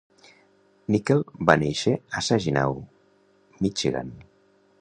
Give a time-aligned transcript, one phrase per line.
[0.95, 2.75] Nickle va néixer a Saginaw,
[3.67, 4.15] Michigan.